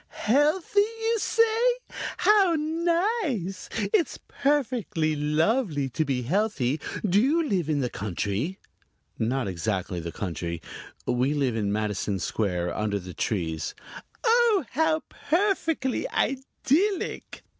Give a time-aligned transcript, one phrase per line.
[0.25, 1.61] "Healthy, you say?
[2.17, 3.69] How nice.
[3.93, 6.79] It's perfectly lovely to be healthy.
[7.07, 8.57] Do you live in the country?"
[9.19, 10.59] "Not exactly the country.
[11.05, 13.75] We live in Madison Square, under the trees."
[14.23, 17.43] "Oh, how perfectly idyllic!"